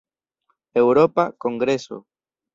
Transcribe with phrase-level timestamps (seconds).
[0.83, 2.03] Eŭropa kongreso.